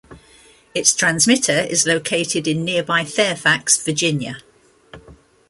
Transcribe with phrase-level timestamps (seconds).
[0.73, 4.39] Its transmitter is located in nearby Fairfax, Virginia.